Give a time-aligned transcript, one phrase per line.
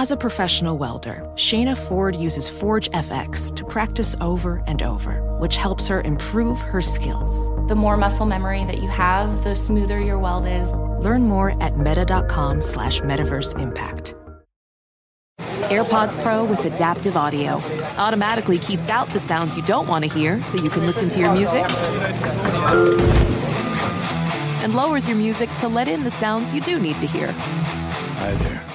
[0.00, 5.56] As a professional welder, Shayna Ford uses Forge FX to practice over and over, which
[5.56, 7.50] helps her improve her skills.
[7.68, 10.72] The more muscle memory that you have, the smoother your weld is.
[11.04, 14.14] Learn more at meta.com slash metaverse impact.
[15.68, 17.56] AirPods Pro with adaptive audio
[17.98, 21.20] automatically keeps out the sounds you don't want to hear so you can listen to
[21.20, 21.66] your music
[24.62, 27.32] and lowers your music to let in the sounds you do need to hear.
[27.32, 28.69] Hi there.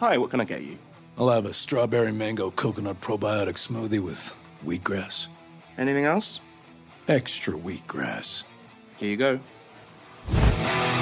[0.00, 0.78] Hi, what can I get you?
[1.18, 5.26] I'll have a strawberry mango coconut probiotic smoothie with wheatgrass.
[5.76, 6.38] Anything else?
[7.08, 8.44] Extra wheatgrass.
[8.98, 9.40] Here you go.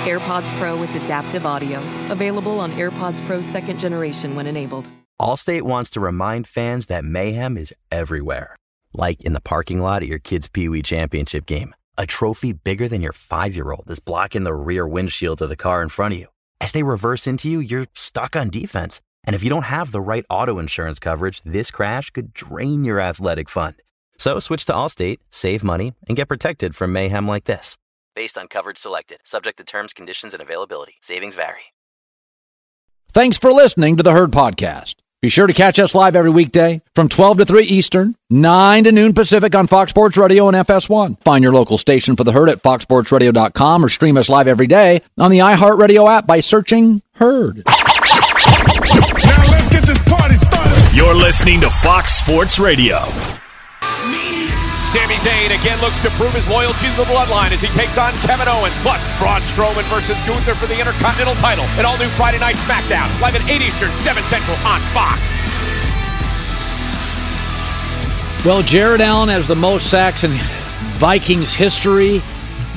[0.07, 1.81] AirPods Pro with adaptive audio.
[2.11, 4.89] Available on AirPods Pro second generation when enabled.
[5.21, 8.57] Allstate wants to remind fans that mayhem is everywhere.
[8.95, 11.75] Like in the parking lot at your kid's Pee Wee Championship game.
[11.99, 15.57] A trophy bigger than your five year old is blocking the rear windshield of the
[15.57, 16.29] car in front of you.
[16.61, 19.01] As they reverse into you, you're stuck on defense.
[19.25, 23.01] And if you don't have the right auto insurance coverage, this crash could drain your
[23.01, 23.77] athletic fund.
[24.19, 27.77] So switch to Allstate, save money, and get protected from mayhem like this.
[28.15, 30.95] Based on coverage selected, subject to terms, conditions, and availability.
[31.03, 31.73] Savings vary.
[33.13, 34.97] Thanks for listening to the Herd Podcast.
[35.23, 38.93] Be sure to catch us live every weekday from 12 to 3 Eastern, 9 to
[38.93, 41.21] noon Pacific on Fox Sports Radio and FS1.
[41.23, 45.01] Find your local station for the Herd at foxsportsradio.com or stream us live every day
[45.17, 47.63] on the iHeartRadio app by searching Herd.
[47.67, 47.73] Now
[49.51, 50.95] let's get this party started.
[50.97, 52.99] You're listening to Fox Sports Radio.
[54.87, 58.13] Sami Zayn again looks to prove his loyalty to the bloodline as he takes on
[58.23, 58.75] Kevin Owens.
[58.83, 61.65] Plus, Braun Strowman versus Gunther for the Intercontinental title.
[61.77, 65.21] An all new Friday Night SmackDown, live at 8 Eastern, 7 Central on Fox.
[68.45, 70.31] Well, Jared Allen has the most sacks in
[70.99, 72.23] Vikings history.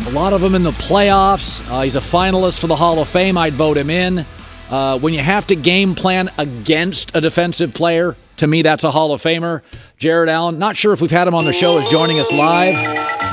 [0.08, 1.64] A lot of them in the playoffs.
[1.70, 3.38] Uh, he's a finalist for the Hall of Fame.
[3.38, 4.26] I'd vote him in.
[4.72, 8.92] Uh, when you have to game plan against a defensive player, to me, that's a
[8.92, 9.62] Hall of Famer.
[9.98, 12.76] Jared Allen, not sure if we've had him on the show, is joining us live.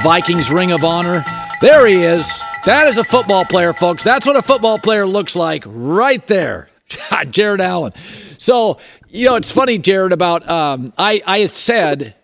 [0.03, 1.25] Vikings Ring of Honor.
[1.61, 2.29] There he is.
[2.65, 4.03] That is a football player, folks.
[4.03, 6.69] That's what a football player looks like right there.
[7.31, 7.93] Jared Allen.
[8.39, 8.79] So,
[9.09, 12.15] you know, it's funny, Jared, about um, I, I said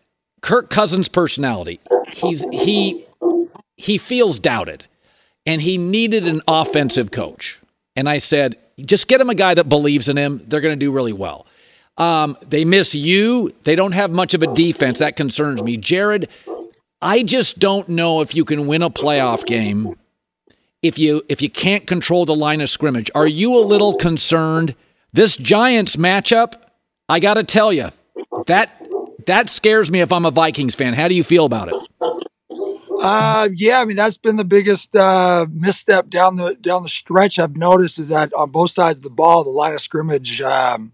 [0.40, 1.80] Kirk Cousins' personality.
[2.12, 3.04] He's he
[3.76, 4.84] he feels doubted,
[5.46, 7.60] and he needed an offensive coach.
[7.96, 10.42] And I said, just get him a guy that believes in him.
[10.46, 11.46] They're going to do really well.
[11.98, 13.52] Um, they miss you.
[13.62, 14.98] They don't have much of a defense.
[14.98, 15.76] That concerns me.
[15.76, 16.28] Jared,
[17.00, 19.96] I just don't know if you can win a playoff game
[20.82, 23.10] if you if you can't control the line of scrimmage.
[23.14, 24.74] Are you a little concerned?
[25.12, 26.54] This Giants matchup,
[27.08, 27.90] I got to tell you,
[28.46, 28.86] that
[29.26, 30.94] that scares me if I'm a Vikings fan.
[30.94, 31.74] How do you feel about it?
[33.00, 37.38] Uh, yeah, I mean that's been the biggest uh, misstep down the down the stretch.
[37.38, 40.92] I've noticed is that on both sides of the ball, the line of scrimmage, um,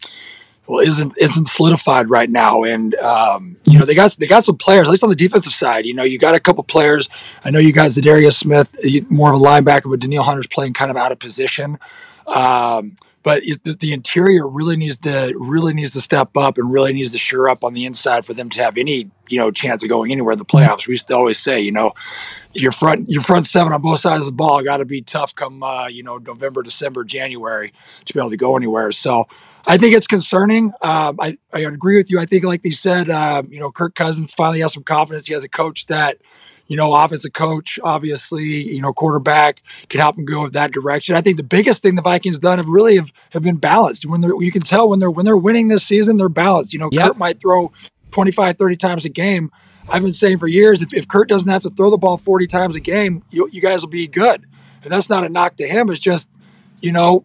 [0.68, 2.62] well, isn't isn't solidified right now.
[2.62, 5.54] And um, you know they got they got some players, at least on the defensive
[5.54, 5.86] side.
[5.86, 7.08] You know, you got a couple players.
[7.42, 8.76] I know you guys, Darius Smith,
[9.10, 11.78] more of a linebacker, but Danielle Hunter's playing kind of out of position.
[12.26, 16.92] Um, but it, the interior really needs to really needs to step up and really
[16.92, 19.82] needs to sure up on the inside for them to have any you know chance
[19.82, 20.86] of going anywhere in the playoffs.
[20.86, 21.92] We used to always say, you know,
[22.52, 25.34] your front your front seven on both sides of the ball got to be tough
[25.34, 27.72] come uh, you know November, December, January
[28.04, 28.92] to be able to go anywhere.
[28.92, 29.26] So
[29.68, 30.72] I think it's concerning.
[30.82, 32.18] Um, I I agree with you.
[32.18, 35.26] I think like they said, uh, you know, Kirk Cousins finally has some confidence.
[35.26, 36.18] He has a coach that
[36.68, 41.16] you know, offensive coach, obviously, you know, quarterback can help him go in that direction.
[41.16, 44.04] I think the biggest thing the Vikings done have really have, have been balanced.
[44.04, 46.74] When they're, you can tell when they're when they're winning this season, they're balanced.
[46.74, 47.06] You know, yep.
[47.06, 47.72] Kurt might throw
[48.10, 49.50] 25, 30 times a game.
[49.88, 52.46] I've been saying for years, if, if Kurt doesn't have to throw the ball 40
[52.46, 54.44] times a game, you, you guys will be good.
[54.82, 55.88] And that's not a knock to him.
[55.88, 56.28] It's just,
[56.80, 57.24] you know,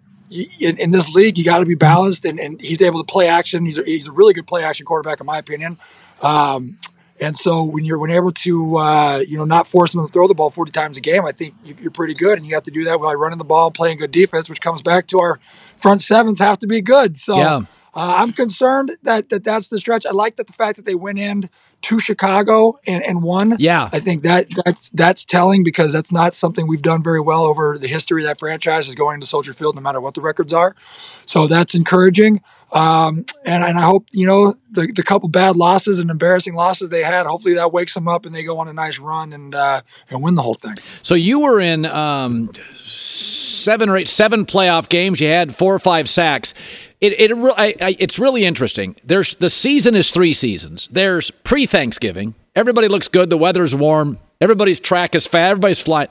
[0.60, 3.28] in, in this league, you got to be balanced, and, and he's able to play
[3.28, 3.66] action.
[3.66, 5.78] He's a, he's a really good play action quarterback, in my opinion.
[6.22, 6.78] Um,
[7.20, 10.28] and so when you're when able to uh, you know not force them to throw
[10.28, 12.38] the ball 40 times a game, I think you're pretty good.
[12.38, 14.82] And you have to do that by running the ball, playing good defense, which comes
[14.82, 15.40] back to our
[15.78, 17.18] front sevens have to be good.
[17.18, 17.62] So yeah.
[17.96, 20.06] Uh, I'm concerned that, that that's the stretch.
[20.06, 21.50] I like that the fact that they went in
[21.84, 23.56] to Chicago and, and won.
[23.60, 27.44] Yeah, I think that that's that's telling because that's not something we've done very well
[27.44, 30.22] over the history of that franchise is going to Soldier Field, no matter what the
[30.22, 30.76] records are.
[31.26, 32.42] So that's encouraging.
[32.72, 36.90] Um, and, and I hope, you know, the, the couple bad losses and embarrassing losses
[36.90, 39.54] they had, hopefully that wakes them up and they go on a nice run and,
[39.54, 40.78] uh, and win the whole thing.
[41.04, 42.50] So you were in, um,
[42.84, 45.22] seven or eight, seven playoff games.
[45.22, 46.56] You had four or five sacks.
[47.04, 48.96] It, it, I, I, it's really interesting.
[49.04, 50.88] There's the season is three seasons.
[50.90, 52.34] There's pre Thanksgiving.
[52.56, 53.30] Everybody looks good.
[53.30, 54.20] The weather's warm.
[54.40, 55.52] Everybody's track is fat.
[55.52, 56.08] Everybody's flying.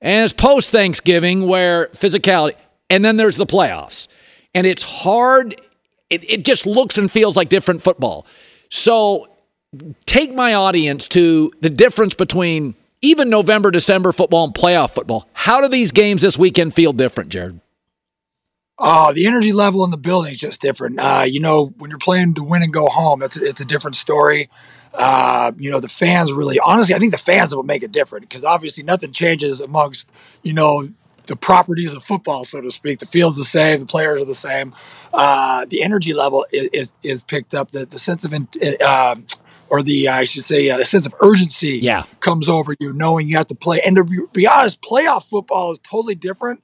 [0.00, 2.56] And it's post Thanksgiving where physicality,
[2.90, 4.08] and then there's the playoffs.
[4.56, 5.54] And it's hard
[6.10, 8.26] it, it just looks and feels like different football.
[8.70, 9.28] So
[10.06, 15.28] take my audience to the difference between even November, December football and playoff football.
[15.32, 17.60] How do these games this weekend feel different, Jared?
[18.76, 20.98] Oh, the energy level in the building is just different.
[20.98, 23.64] Uh, you know, when you're playing to win and go home, it's a, it's a
[23.64, 24.50] different story.
[24.92, 28.28] Uh, you know, the fans really, honestly, I think the fans will make it different
[28.28, 30.10] because obviously nothing changes amongst,
[30.42, 30.88] you know,
[31.26, 32.98] the properties of football, so to speak.
[32.98, 34.74] The field's the same, the players are the same.
[35.12, 37.70] Uh, the energy level is, is, is picked up.
[37.70, 39.16] The, the sense of, uh,
[39.68, 42.04] or the I should say, uh, the sense of urgency yeah.
[42.20, 43.80] comes over you, knowing you have to play.
[43.84, 46.62] And to be, be honest, playoff football is totally different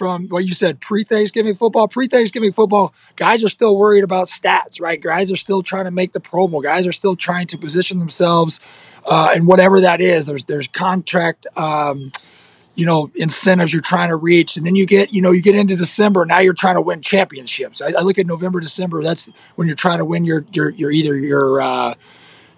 [0.00, 1.86] from what you said pre Thanksgiving football.
[1.86, 4.98] Pre Thanksgiving football, guys are still worried about stats, right?
[4.98, 6.62] Guys are still trying to make the Pro Bowl.
[6.62, 8.60] Guys are still trying to position themselves,
[9.04, 10.24] uh, and whatever that is.
[10.26, 11.46] There's there's contract.
[11.54, 12.12] Um,
[12.76, 15.56] you know incentives you're trying to reach and then you get you know you get
[15.56, 19.28] into december now you're trying to win championships i, I look at november december that's
[19.56, 21.94] when you're trying to win your your, your either your uh,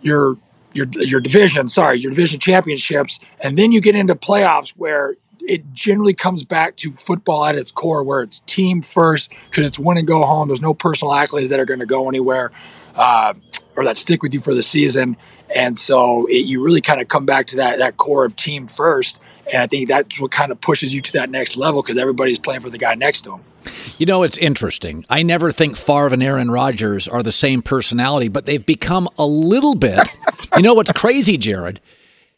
[0.02, 0.36] your
[0.74, 5.16] your your division sorry your division championships and then you get into playoffs where
[5.46, 9.78] it generally comes back to football at its core, where it's team first because it's
[9.78, 10.48] win and go home.
[10.48, 12.52] There's no personal accolades that are going to go anywhere
[12.94, 13.34] uh,
[13.76, 15.16] or that stick with you for the season.
[15.54, 18.66] And so it, you really kind of come back to that that core of team
[18.66, 19.20] first.
[19.52, 22.38] And I think that's what kind of pushes you to that next level because everybody's
[22.38, 23.40] playing for the guy next to him.
[23.98, 25.04] You know, it's interesting.
[25.10, 29.26] I never think Favre and Aaron Rodgers are the same personality, but they've become a
[29.26, 30.00] little bit.
[30.56, 31.80] you know what's crazy, Jared?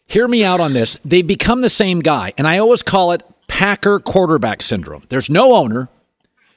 [0.06, 0.98] Hear me out on this.
[1.04, 2.32] They become the same guy.
[2.36, 5.04] And I always call it Packer quarterback syndrome.
[5.08, 5.88] There's no owner,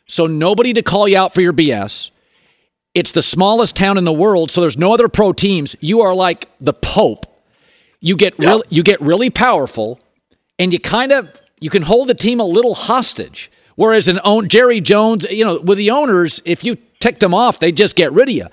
[0.06, 2.10] so nobody to call you out for your BS.
[2.94, 5.76] It's the smallest town in the world, so there's no other pro teams.
[5.80, 7.26] You are like the Pope.
[8.00, 8.40] You get yep.
[8.40, 10.00] real, you get really powerful,
[10.58, 11.30] and you kind of
[11.60, 13.52] you can hold the team a little hostage.
[13.76, 17.60] Whereas an own Jerry Jones, you know, with the owners, if you tick them off,
[17.60, 18.48] they just get rid of you.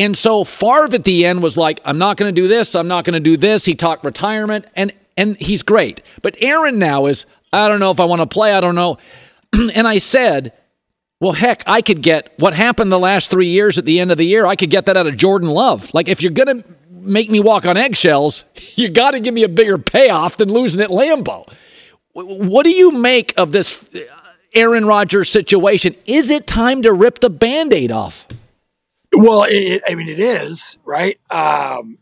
[0.00, 2.74] And so Favre at the end was like, I'm not going to do this.
[2.74, 3.66] I'm not going to do this.
[3.66, 6.00] He talked retirement, and and he's great.
[6.22, 8.54] But Aaron now is, I don't know if I want to play.
[8.54, 8.96] I don't know.
[9.52, 10.54] and I said,
[11.20, 14.16] well, heck, I could get what happened the last three years at the end of
[14.16, 14.46] the year.
[14.46, 15.92] I could get that out of Jordan Love.
[15.92, 18.46] Like, if you're going to make me walk on eggshells,
[18.76, 21.46] you got to give me a bigger payoff than losing at Lambeau.
[22.14, 23.98] What do you make of this uh,
[24.54, 25.94] Aaron Rodgers situation?
[26.06, 28.26] Is it time to rip the band aid off?
[29.12, 31.18] Well, it, I mean, it is right.
[31.30, 31.98] Um,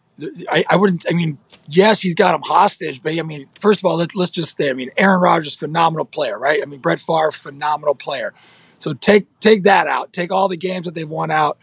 [0.51, 1.07] I, I, wouldn't.
[1.09, 4.31] I mean, yes, he's got him hostage, but I mean, first of all, let, us
[4.31, 6.61] just say, I mean, Aaron Rodgers, phenomenal player, right?
[6.63, 8.35] I mean, Brett Favre, phenomenal player.
[8.79, 10.13] So take take that out.
[10.13, 11.59] Take all the games that they've won out.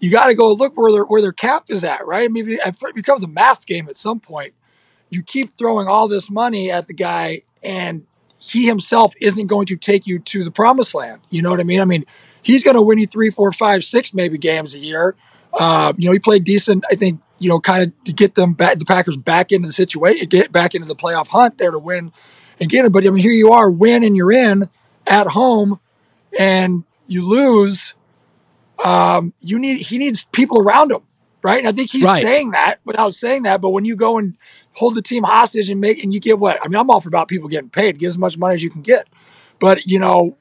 [0.00, 2.24] You got to go look where their where their cap is at, right?
[2.24, 4.54] I mean, it becomes a math game at some point.
[5.08, 8.06] You keep throwing all this money at the guy, and
[8.38, 11.20] he himself isn't going to take you to the promised land.
[11.30, 11.80] You know what I mean?
[11.80, 12.06] I mean,
[12.42, 15.16] he's going to win you three, four, five, six maybe games a year.
[15.52, 18.52] Uh, you know, he played decent, I think, you know, kind of to get them
[18.52, 21.78] back, the Packers back into the situation, get back into the playoff hunt there to
[21.78, 22.12] win
[22.60, 22.92] and get it.
[22.92, 24.64] But I mean, here you are, win and you're in
[25.06, 25.80] at home
[26.38, 27.94] and you lose.
[28.84, 31.00] Um, you need, he needs people around him,
[31.42, 31.58] right?
[31.58, 32.22] And I think he's right.
[32.22, 33.60] saying that without saying that.
[33.60, 34.36] But when you go and
[34.74, 36.58] hold the team hostage and make, and you get what?
[36.62, 38.70] I mean, I'm all for about people getting paid, get as much money as you
[38.70, 39.08] can get.
[39.58, 40.36] But, you know,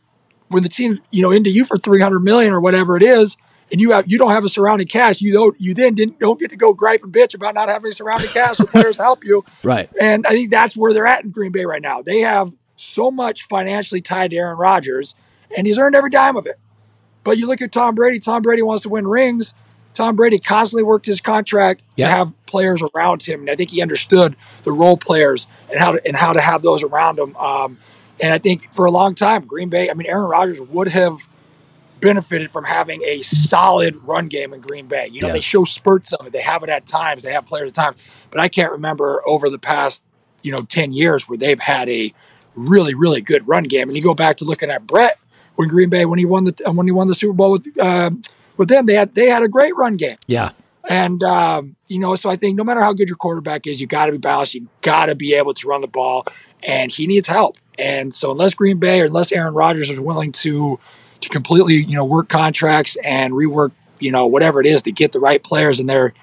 [0.50, 3.38] when the team, you know, into you for 300 million or whatever it is,
[3.72, 6.40] and you have you don't have a surrounding cast, you don't you then didn't don't
[6.40, 9.04] get to go gripe and bitch about not having a surrounding cast with players to
[9.04, 9.44] help you.
[9.64, 9.90] Right.
[10.00, 12.02] And I think that's where they're at in Green Bay right now.
[12.02, 15.16] They have so much financially tied to Aaron Rodgers,
[15.56, 16.57] and he's earned every dime of it.
[17.23, 18.19] But you look at Tom Brady.
[18.19, 19.54] Tom Brady wants to win rings.
[19.94, 23.81] Tom Brady constantly worked his contract to have players around him, and I think he
[23.81, 27.35] understood the role players and how to and how to have those around him.
[27.35, 27.78] Um,
[28.19, 31.28] and I think for a long time, Green Bay, I mean, Aaron Rodgers would have
[31.99, 35.07] benefited from having a solid run game in Green Bay.
[35.11, 35.33] You know, yeah.
[35.33, 36.33] they show spurts of it.
[36.33, 37.23] They have it at times.
[37.23, 37.97] They have players at times.
[38.31, 40.04] But I can't remember over the past,
[40.42, 42.14] you know, 10 years where they've had a
[42.56, 43.90] really, really good run game.
[43.90, 45.23] And you go back to looking at Brett
[45.56, 48.11] when Green Bay, when he won the, when he won the Super Bowl with, uh,
[48.57, 50.18] with them, they had, they had a great run game.
[50.28, 50.52] Yeah.
[50.88, 53.88] And, um, you know, so I think no matter how good your quarterback is, you
[53.88, 54.56] got to be balanced.
[54.56, 56.26] You got to be able to run the ball
[56.64, 57.57] and he needs help.
[57.80, 60.80] And so unless Green Bay or unless Aaron Rodgers is willing to
[61.21, 65.12] to completely, you know, work contracts and rework, you know, whatever it is to get
[65.12, 66.14] the right players in there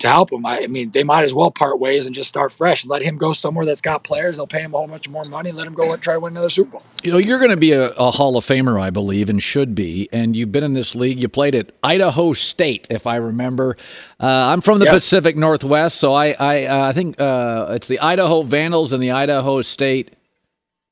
[0.00, 2.52] to help him, I, I mean, they might as well part ways and just start
[2.52, 4.38] fresh and let him go somewhere that's got players.
[4.38, 6.32] They'll pay him a whole bunch more money let him go and try to win
[6.32, 6.82] another Super Bowl.
[7.02, 9.74] You know, you're going to be a, a Hall of Famer, I believe, and should
[9.74, 10.08] be.
[10.12, 11.20] And you've been in this league.
[11.20, 13.76] You played at Idaho State, if I remember.
[14.18, 14.86] Uh, I'm from the.
[14.86, 19.12] Pacific Northwest, so I I, uh, I think uh, it's the Idaho Vandals and the
[19.12, 20.16] Idaho State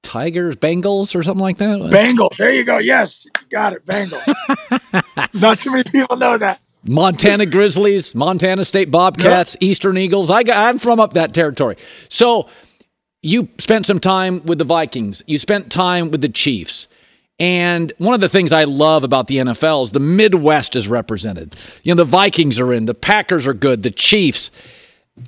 [0.09, 1.81] Tigers, Bengals, or something like that?
[1.81, 2.37] Bengals.
[2.38, 2.79] There you go.
[2.79, 3.85] Yes, you got it.
[3.85, 4.25] Bengals.
[5.35, 6.62] Not too many people know that.
[6.85, 9.71] Montana Grizzlies, Montana State Bobcats, yep.
[9.71, 10.31] Eastern Eagles.
[10.31, 11.77] I got, I'm from up that territory.
[12.09, 12.49] So
[13.23, 15.23] you spent some time with the Vikings.
[15.27, 16.88] You spent time with the Chiefs.
[17.38, 21.55] And one of the things I love about the NFL is the Midwest is represented.
[21.83, 24.50] You know, the Vikings are in, the Packers are good, the Chiefs.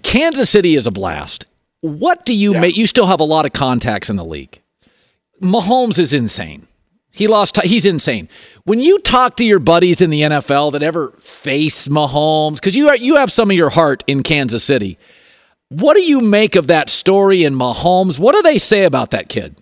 [0.02, 1.44] Kansas City is a blast.
[1.82, 2.60] What do you yeah.
[2.60, 2.76] make?
[2.76, 4.59] You still have a lot of contacts in the league.
[5.40, 6.66] Mahomes is insane.
[7.10, 7.60] He lost.
[7.62, 8.28] He's insane.
[8.64, 12.88] When you talk to your buddies in the NFL that ever face Mahomes, because you
[12.88, 14.96] are, you have some of your heart in Kansas City.
[15.70, 18.18] What do you make of that story in Mahomes?
[18.18, 19.56] What do they say about that kid?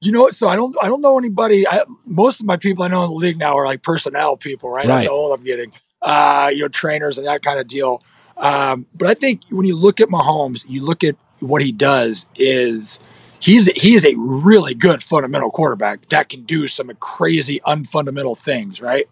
[0.00, 1.66] You know, so I don't I don't know anybody.
[1.66, 4.70] I, most of my people I know in the league now are like personnel people,
[4.70, 4.86] right?
[4.86, 4.96] right.
[4.96, 5.72] That's how old I'm getting.
[6.02, 8.02] Uh, you know, trainers and that kind of deal.
[8.36, 12.26] Um, but I think when you look at Mahomes, you look at what he does
[12.36, 13.00] is
[13.40, 19.08] he's he's a really good fundamental quarterback that can do some crazy unfundamental things, right?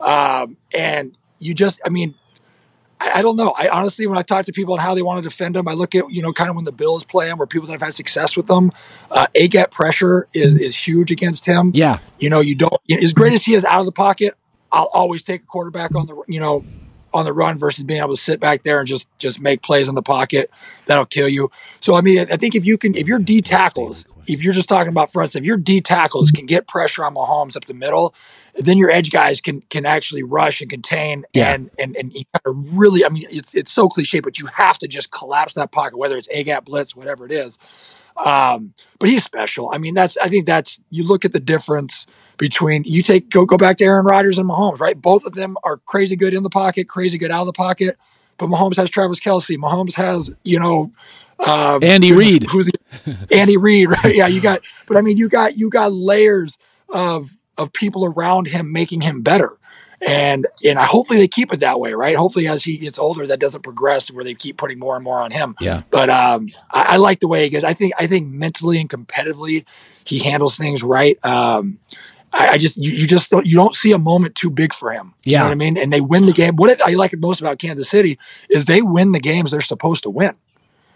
[0.00, 2.14] Um, and you just, I mean,
[3.00, 3.52] I, I, don't know.
[3.56, 5.72] I honestly, when I talk to people on how they want to defend him, I
[5.72, 7.82] look at you know kind of when the Bills play him or people that have
[7.82, 8.72] had success with them.
[9.10, 11.72] Uh, a gap pressure is is huge against him.
[11.74, 14.34] Yeah, you know, you don't as great as he is out of the pocket.
[14.70, 16.64] I'll always take a quarterback on the you know
[17.12, 19.88] on the run versus being able to sit back there and just just make plays
[19.88, 20.50] in the pocket.
[20.86, 21.50] That'll kill you.
[21.80, 24.68] So I mean, I think if you can, if your D tackles, if you're just
[24.68, 28.14] talking about fronts, if your D tackles can get pressure on Mahomes up the middle,
[28.56, 31.52] then your edge guys can can actually rush and contain yeah.
[31.52, 33.04] and and and kind of really.
[33.04, 36.16] I mean, it's it's so cliche, but you have to just collapse that pocket, whether
[36.16, 37.58] it's a gap blitz, whatever it is.
[38.16, 39.70] Um, but he's special.
[39.72, 42.06] I mean, that's I think that's you look at the difference
[42.38, 45.00] between you take go go back to Aaron Rodgers and Mahomes, right?
[45.00, 47.96] Both of them are crazy good in the pocket, crazy good out of the pocket.
[48.38, 49.56] But Mahomes has Travis Kelce.
[49.56, 50.92] Mahomes has you know
[51.38, 52.44] uh, Andy Reid.
[52.50, 53.90] Who's the, Andy Reid?
[53.90, 54.14] Right?
[54.14, 54.62] Yeah, you got.
[54.86, 59.22] But I mean, you got you got layers of of people around him making him
[59.22, 59.52] better.
[60.06, 62.14] And and I hopefully they keep it that way, right?
[62.14, 65.20] Hopefully as he gets older, that doesn't progress where they keep putting more and more
[65.20, 65.56] on him.
[65.60, 65.82] Yeah.
[65.90, 67.64] But um, I, I like the way he goes.
[67.64, 69.64] I think I think mentally and competitively,
[70.04, 71.18] he handles things right.
[71.24, 71.80] Um,
[72.32, 74.92] I, I, just you, you just don't you don't see a moment too big for
[74.92, 75.14] him.
[75.24, 75.30] Yeah.
[75.30, 75.78] You know what I mean?
[75.78, 76.56] And they win the game.
[76.56, 78.18] What I like most about Kansas City
[78.48, 80.34] is they win the games they're supposed to win.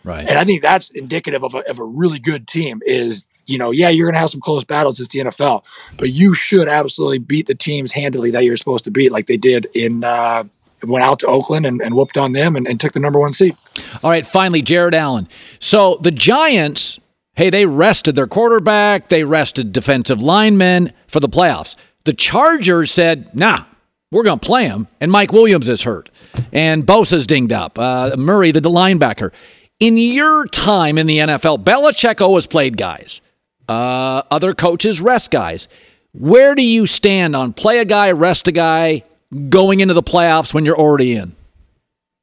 [0.04, 0.26] Right.
[0.26, 3.70] And I think that's indicative of a, of a really good team is, you know,
[3.70, 4.98] yeah, you're going to have some close battles.
[4.98, 5.62] It's the NFL,
[5.96, 9.36] but you should absolutely beat the teams handily that you're supposed to beat, like they
[9.36, 10.44] did in, uh,
[10.82, 13.32] went out to Oakland and, and whooped on them and, and took the number one
[13.32, 13.56] seed.
[14.02, 14.26] All right.
[14.26, 15.28] Finally, Jared Allen.
[15.60, 16.98] So the Giants
[17.34, 21.76] Hey, they rested their quarterback, they rested defensive linemen for the playoffs.
[22.04, 23.64] The Chargers said, nah,
[24.10, 24.86] we're going to play him.
[25.00, 26.10] And Mike Williams is hurt.
[26.52, 27.78] And Bosa's dinged up.
[27.78, 29.32] Uh, Murray, the linebacker.
[29.80, 33.20] In your time in the NFL, Belichick always played guys.
[33.68, 35.66] Uh, other coaches rest guys.
[36.12, 39.04] Where do you stand on play a guy, rest a guy
[39.48, 41.34] going into the playoffs when you're already in?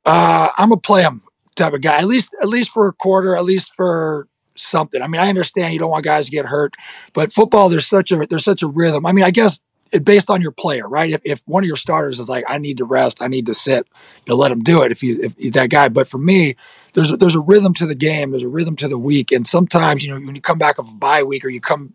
[0.05, 1.23] Uh, I'm a play him
[1.55, 1.97] type of guy.
[1.97, 3.35] At least, at least for a quarter.
[3.35, 4.27] At least for
[4.59, 5.01] something.
[5.01, 6.75] I mean, I understand you don't want guys to get hurt,
[7.13, 9.05] but football there's such a there's such a rhythm.
[9.05, 9.59] I mean, I guess
[9.91, 11.11] it, based on your player, right?
[11.11, 13.53] If, if one of your starters is like, I need to rest, I need to
[13.53, 13.87] sit,
[14.27, 14.91] you let him do it.
[14.91, 16.55] If you if that guy, but for me,
[16.93, 19.45] there's a, there's a rhythm to the game, there's a rhythm to the week, and
[19.47, 21.93] sometimes you know when you come back of a bye week or you come,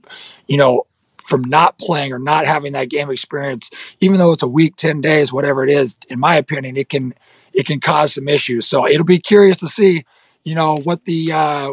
[0.49, 0.85] you know.
[1.26, 5.00] From not playing or not having that game experience, even though it's a week, ten
[5.00, 7.14] days, whatever it is, in my opinion, it can
[7.54, 8.66] it can cause some issues.
[8.66, 10.04] So it'll be curious to see,
[10.44, 11.73] you know, what the uh,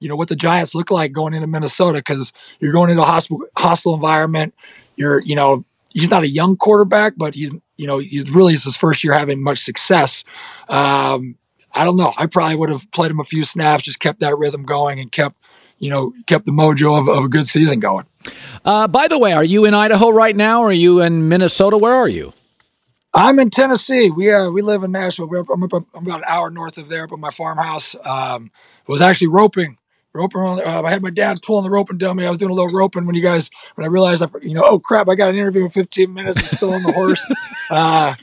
[0.00, 3.06] you know what the Giants look like going into Minnesota because you're going into a
[3.06, 4.54] hostile hostile environment.
[4.96, 8.64] You're you know he's not a young quarterback, but he's you know he's really is
[8.64, 10.24] his first year having much success.
[10.68, 11.36] Um,
[11.72, 12.12] I don't know.
[12.16, 15.10] I probably would have played him a few snaps, just kept that rhythm going, and
[15.10, 15.36] kept
[15.78, 18.06] you know kept the mojo of, of a good season going.
[18.64, 20.60] Uh, by the way, are you in Idaho right now?
[20.60, 21.78] Or are you in Minnesota?
[21.78, 22.32] Where are you?
[23.14, 24.10] I'm in Tennessee.
[24.10, 25.30] We uh, we live in Nashville.
[25.34, 27.96] I'm, up, I'm about an hour north of there, up at my farmhouse.
[28.04, 28.50] Um,
[28.86, 29.78] was actually roping
[30.16, 30.60] roping on.
[30.60, 32.26] Uh, I had my dad pulling the rope roping dummy.
[32.26, 34.64] I was doing a little roping when you guys when I realized I you know
[34.64, 36.38] oh crap I got an interview in 15 minutes.
[36.38, 37.26] I'm still on the horse.
[37.68, 38.14] Uh,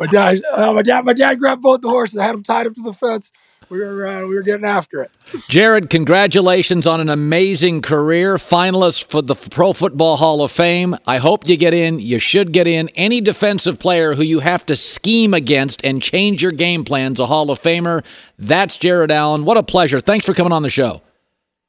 [0.00, 2.16] my dad uh, my dad my dad grabbed both the horses.
[2.18, 3.30] I had them tied up to the fence.
[3.68, 5.10] We were uh, we were getting after it.
[5.48, 10.96] Jared, congratulations on an amazing career, finalist for the Pro Football Hall of Fame.
[11.06, 12.00] I hope you get in.
[12.00, 12.88] You should get in.
[12.94, 17.26] Any defensive player who you have to scheme against and change your game plans, a
[17.26, 18.02] Hall of Famer.
[18.38, 19.44] That's Jared Allen.
[19.44, 20.00] What a pleasure.
[20.00, 21.02] Thanks for coming on the show.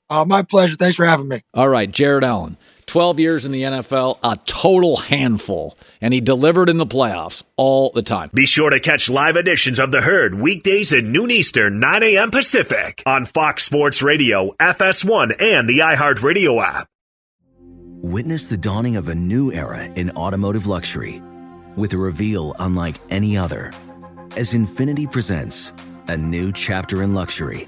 [0.09, 0.75] Uh, my pleasure.
[0.75, 1.43] Thanks for having me.
[1.53, 2.57] All right, Jared Allen.
[2.85, 7.91] 12 years in the NFL, a total handful, and he delivered in the playoffs all
[7.91, 8.29] the time.
[8.33, 12.31] Be sure to catch live editions of The Herd weekdays at noon Eastern, 9 a.m.
[12.31, 16.87] Pacific on Fox Sports Radio, FS1, and the iHeartRadio app.
[18.01, 21.21] Witness the dawning of a new era in automotive luxury
[21.75, 23.71] with a reveal unlike any other
[24.37, 25.73] as Infiniti presents
[26.07, 27.67] a new chapter in luxury,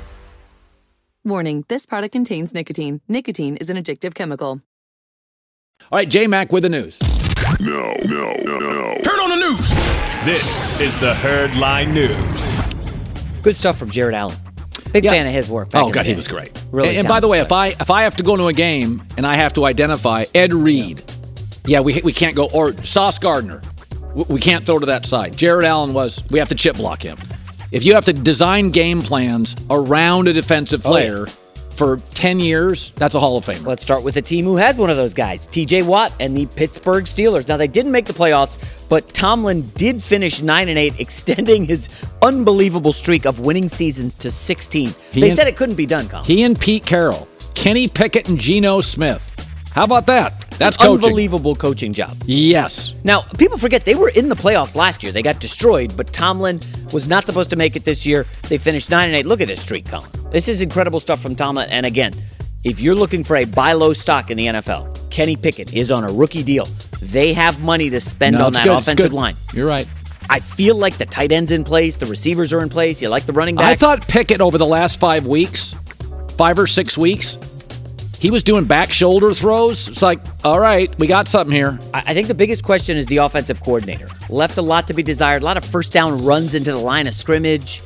[1.23, 3.01] Warning, this product contains nicotine.
[3.07, 4.61] Nicotine is an addictive chemical.
[5.91, 6.99] All right, J Mac with the news.
[7.59, 8.95] No, no, no, no.
[9.03, 9.69] Turn on the news.
[10.25, 12.53] This is the Herd Line News.
[13.43, 14.35] Good stuff from Jared Allen.
[14.93, 15.11] Big Yeah.
[15.11, 15.69] fan of his work.
[15.71, 16.17] back Oh in God, he day.
[16.17, 16.51] was great.
[16.71, 18.53] Really And, and by the way, if I if I have to go to a
[18.53, 21.03] game and I have to identify Ed Reed,
[21.65, 23.61] yeah, we we can't go or Sauce Gardner,
[24.15, 25.37] we, we can't throw to that side.
[25.37, 26.21] Jared Allen was.
[26.31, 27.17] We have to chip block him.
[27.71, 31.25] If you have to design game plans around a defensive Oh, player
[31.71, 33.65] for ten years, that's a Hall of Famer.
[33.65, 36.45] Let's start with a team who has one of those guys, TJ Watt and the
[36.47, 37.47] Pittsburgh Steelers.
[37.47, 38.57] Now they didn't make the playoffs,
[38.89, 41.87] but Tomlin did finish 9 and 8, extending his
[42.21, 44.93] unbelievable streak of winning seasons to 16.
[45.13, 46.25] He they and- said it couldn't be done, Colin.
[46.25, 49.25] He and Pete Carroll, Kenny Pickett and Geno Smith.
[49.73, 50.40] How about that?
[50.61, 51.05] That's an coaching.
[51.05, 52.15] unbelievable coaching job.
[52.25, 52.93] Yes.
[53.03, 55.11] Now, people forget they were in the playoffs last year.
[55.11, 56.59] They got destroyed, but Tomlin
[56.93, 58.25] was not supposed to make it this year.
[58.49, 59.25] They finished 9 and 8.
[59.25, 60.09] Look at this streak, Colin.
[60.31, 61.69] This is incredible stuff from Tomlin.
[61.71, 62.13] And again,
[62.63, 66.03] if you're looking for a buy low stock in the NFL, Kenny Pickett is on
[66.03, 66.65] a rookie deal.
[67.01, 69.35] They have money to spend No, on that good, offensive line.
[69.53, 69.87] You're right.
[70.29, 73.01] I feel like the tight end's in place, the receivers are in place.
[73.01, 73.65] You like the running back?
[73.65, 75.75] I thought Pickett over the last five weeks,
[76.37, 77.35] five or six weeks,
[78.21, 79.87] he was doing back shoulder throws.
[79.87, 81.79] It's like, all right, we got something here.
[81.91, 84.07] I think the biggest question is the offensive coordinator.
[84.29, 85.41] Left a lot to be desired.
[85.41, 87.81] A lot of first down runs into the line of scrimmage.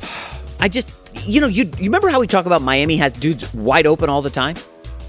[0.60, 0.94] I just,
[1.26, 4.22] you know, you you remember how we talk about Miami has dudes wide open all
[4.22, 4.58] the time?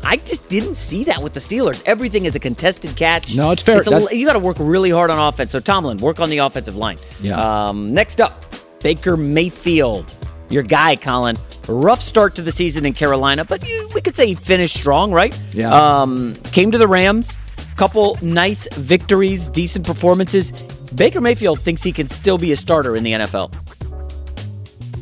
[0.04, 1.82] I just didn't see that with the Steelers.
[1.86, 3.34] Everything is a contested catch.
[3.36, 3.80] No, it's fair.
[3.80, 5.50] a- you got to work really hard on offense.
[5.50, 6.98] So Tomlin, work on the offensive line.
[7.20, 7.68] Yeah.
[7.68, 8.44] Um, next up,
[8.80, 10.14] Baker Mayfield,
[10.50, 11.36] your guy, Colin.
[11.68, 15.12] Rough start to the season in Carolina, but you, we could say he finished strong,
[15.12, 15.38] right?
[15.52, 15.72] Yeah.
[15.74, 17.38] Um, came to the Rams,
[17.76, 20.52] couple nice victories, decent performances.
[20.94, 23.52] Baker Mayfield thinks he can still be a starter in the NFL.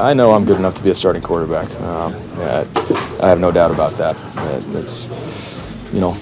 [0.00, 1.70] I know I'm good enough to be a starting quarterback.
[1.80, 2.64] Um, yeah,
[3.20, 4.16] I have no doubt about that.
[4.54, 5.09] It- It's,
[5.92, 6.16] you know,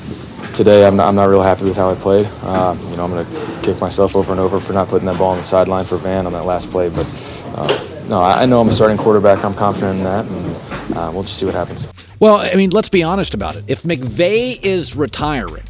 [0.53, 2.27] today I'm not, I'm not real happy with how I played.
[2.45, 5.17] Um, you know, I'm going to kick myself over and over for not putting that
[5.17, 6.91] ball on the sideline for Van on that last play.
[6.91, 7.07] But
[7.55, 7.69] uh,
[8.13, 9.43] no, I I know I'm a starting quarterback.
[9.43, 11.87] I'm confident in that, and uh, we'll just see what happens.
[12.21, 13.65] Well, I mean, let's be honest about it.
[13.69, 15.65] If McVay is retiring,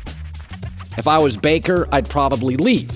[0.98, 2.90] if I was Baker, I'd probably leave,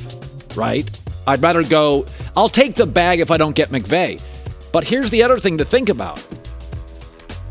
[0.56, 0.84] right?
[1.28, 2.06] I'd rather go.
[2.36, 4.20] I'll take the bag if I don't get McVay.
[4.72, 6.18] But here's the other thing to think about.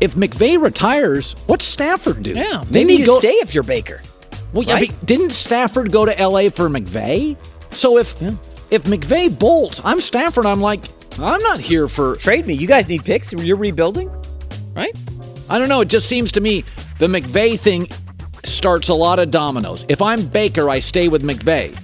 [0.00, 2.30] If McVay retires, what's Stafford do?
[2.32, 4.00] Yeah, Didn't maybe you go- stay if you're Baker.
[4.52, 4.90] Well, yeah, right?
[4.90, 7.36] but didn't Stafford go to LA for McVay?
[7.72, 8.20] So if
[8.70, 10.44] if McVay bolts, I'm Stafford.
[10.46, 10.84] I'm like,
[11.18, 12.54] I'm not here for trade me.
[12.54, 13.32] You guys need picks.
[13.32, 14.10] You're rebuilding,
[14.74, 14.94] right?
[15.48, 15.80] I don't know.
[15.80, 16.64] It just seems to me
[16.98, 17.88] the McVay thing
[18.44, 19.84] starts a lot of dominoes.
[19.88, 21.78] If I'm Baker, I stay with McVay.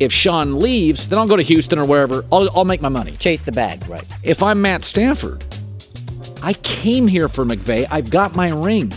[0.00, 2.24] If Sean leaves, then I'll go to Houston or wherever.
[2.30, 3.12] I'll, I'll make my money.
[3.12, 4.06] Chase the bag, right?
[4.22, 5.44] If I'm Matt Stafford,
[6.42, 7.86] I came here for McVay.
[7.90, 8.92] I've got my ring.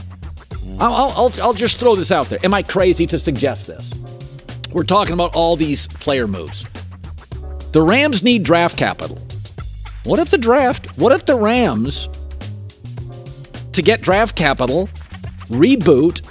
[0.80, 2.40] I'll, I'll, I'll, I'll just throw this out there.
[2.44, 3.90] Am I crazy to suggest this?
[4.72, 6.66] We're talking about all these player moves.
[7.72, 9.18] The Rams need draft capital.
[10.04, 12.10] What if the draft, what if the Rams,
[13.74, 14.90] to get draft capital,
[15.48, 16.22] reboot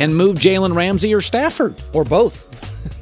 [0.00, 1.80] and move Jalen Ramsey or Stafford?
[1.92, 2.46] Or both.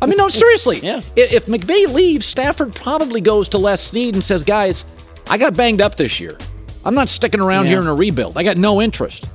[0.02, 0.78] I mean, no, seriously.
[0.80, 1.02] Yeah.
[1.16, 4.86] If McVay leaves, Stafford probably goes to Les Snead and says, guys,
[5.28, 6.38] I got banged up this year.
[6.84, 7.72] I'm not sticking around Yeah.
[7.72, 8.38] here in a rebuild.
[8.38, 9.26] I got no interest.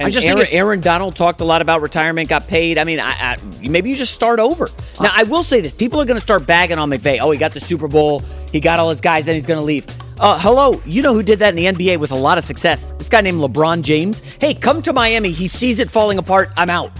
[0.00, 2.78] And Aaron, Aaron Donald talked a lot about retirement, got paid.
[2.78, 3.36] I mean, I, I,
[3.68, 4.68] maybe you just start over.
[5.00, 7.18] Now, I will say this: people are going to start bagging on McVay.
[7.20, 9.64] Oh, he got the Super Bowl, he got all his guys, then he's going to
[9.64, 9.86] leave.
[10.20, 12.92] Uh, hello, you know who did that in the NBA with a lot of success?
[12.92, 14.20] This guy named LeBron James.
[14.40, 15.30] Hey, come to Miami.
[15.30, 16.50] He sees it falling apart.
[16.56, 16.90] I'm out.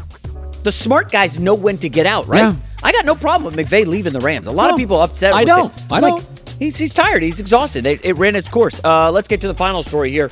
[0.62, 2.40] The smart guys know when to get out, right?
[2.40, 2.54] Yeah.
[2.82, 4.46] I got no problem with McVay leaving the Rams.
[4.46, 5.34] A lot No, of people upset.
[5.34, 5.76] I with don't.
[5.76, 5.84] It.
[5.90, 6.54] I I'm don't.
[6.60, 7.22] He's he's tired.
[7.22, 7.86] He's exhausted.
[7.86, 8.80] It, it ran its course.
[8.84, 10.30] Uh, let's get to the final story here.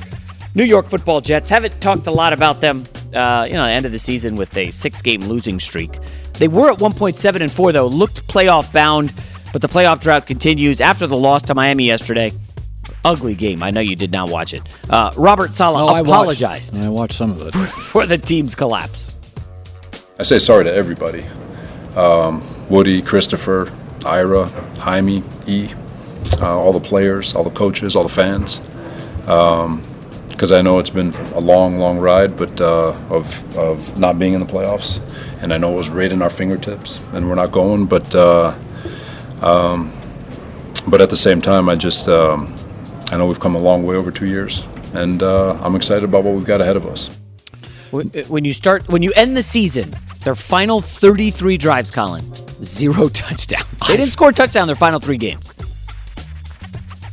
[0.55, 2.85] New York Football Jets haven't talked a lot about them.
[3.13, 5.97] Uh, you know, end of the season with a six-game losing streak.
[6.33, 9.13] They were at 1.7 and four though, looked playoff bound,
[9.53, 12.31] but the playoff drought continues after the loss to Miami yesterday.
[13.05, 13.63] Ugly game.
[13.63, 14.61] I know you did not watch it.
[14.89, 17.51] Uh, Robert Saleh Oh, I watched- apologized I watched some of it.
[17.55, 19.15] for the team's collapse.
[20.19, 21.23] I say sorry to everybody.
[21.95, 23.71] Um, Woody, Christopher,
[24.05, 24.45] Ira,
[24.79, 25.69] Jaime, E,
[26.41, 28.59] uh, all the players, all the coaches, all the fans.
[30.37, 34.33] Because I know it's been a long, long ride, but uh, of of not being
[34.33, 35.01] in the playoffs,
[35.41, 37.87] and I know it was right in our fingertips, and we're not going.
[37.87, 38.55] But uh,
[39.41, 39.91] um,
[40.87, 42.55] but at the same time, I just um,
[43.11, 46.23] I know we've come a long way over two years, and uh, I'm excited about
[46.23, 47.09] what we've got ahead of us.
[47.89, 49.91] When you start, when you end the season,
[50.23, 52.21] their final 33 drives, Colin,
[52.61, 53.79] zero touchdowns.
[53.87, 55.55] They didn't score a touchdown their final three games.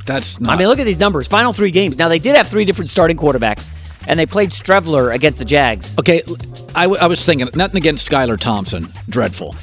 [0.07, 0.53] That's not.
[0.55, 1.27] I mean, look at these numbers.
[1.29, 1.99] Final three games.
[1.99, 3.73] Now they did have three different starting quarterbacks,
[4.07, 5.99] and they played Streveler against the Jags.
[5.99, 6.23] Okay,
[6.75, 8.89] I, w- I was thinking, nothing against Skylar Thompson.
[9.09, 9.55] Dreadful.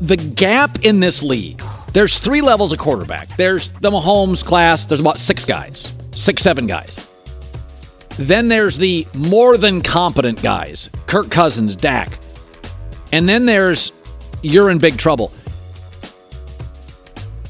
[0.00, 3.28] The gap in this league, there's three levels of quarterback.
[3.36, 7.08] There's the Mahomes class, there's about six guys, six, seven guys.
[8.18, 12.18] Then there's the more than competent guys, Kirk Cousins, Dak.
[13.12, 13.92] And then there's
[14.42, 15.32] you're in big trouble.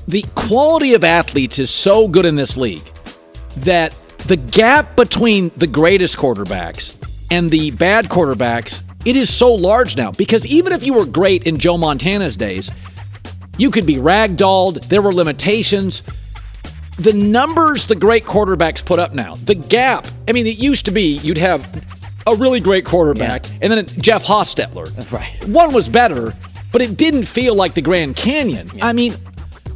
[0.09, 2.88] The quality of athletes is so good in this league
[3.59, 3.92] that
[4.27, 10.11] the gap between the greatest quarterbacks and the bad quarterbacks it is so large now.
[10.11, 12.71] Because even if you were great in Joe Montana's days
[13.59, 14.87] you could be ragdolled.
[14.88, 16.03] There were limitations.
[16.99, 20.90] The numbers the great quarterbacks put up now the gap I mean it used to
[20.90, 21.85] be you'd have
[22.27, 25.12] a really great quarterback and then Jeff Hostetler.
[25.12, 25.49] Right.
[25.49, 26.33] One was better
[26.73, 28.71] but it didn't feel like the Grand Canyon.
[28.83, 29.14] I mean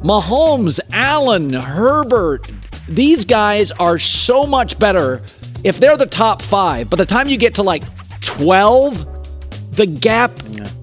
[0.03, 2.51] Mahomes, Allen, Herbert,
[2.89, 5.23] these guys are so much better
[5.63, 6.89] if they're the top five.
[6.89, 7.85] By the time you get to like
[8.23, 10.35] 12, the gap,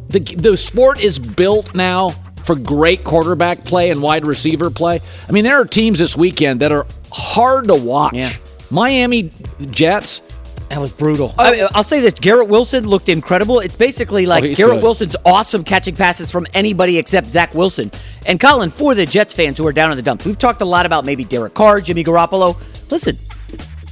[0.09, 2.09] the, the sport is built now
[2.45, 4.99] for great quarterback play and wide receiver play.
[5.27, 8.13] I mean, there are teams this weekend that are hard to watch.
[8.13, 8.33] Yeah.
[8.71, 9.31] Miami
[9.71, 10.21] Jets.
[10.69, 11.33] That was brutal.
[11.37, 11.43] Oh.
[11.43, 13.59] I mean, I'll say this: Garrett Wilson looked incredible.
[13.59, 14.83] It's basically oh, like Oh, Garrett good.
[14.83, 17.89] Wilson's awesome catching passes from anybody except Zach Wilson.
[18.25, 20.65] And Colin, for the Jets fans who are down in the dumps, we've talked a
[20.65, 22.57] lot about maybe Derek Carr, Jimmy Garoppolo.
[22.91, 23.17] Listen,